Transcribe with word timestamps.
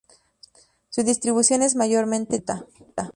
Su 0.89 1.03
distribución 1.03 1.61
es 1.61 1.75
mayormente 1.75 2.39
disjunta. 2.39 3.09